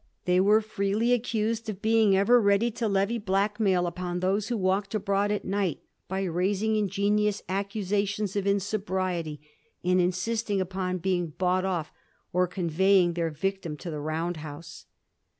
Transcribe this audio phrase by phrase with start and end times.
[0.25, 4.95] They are freely accused of being ever ready to levy blackmail upon those who walked
[4.95, 9.41] abroad at night by raising ingenious accusations of insobriety,
[9.83, 11.91] and insisting upon being bought off,
[12.33, 14.87] or conveying their victim to the round house.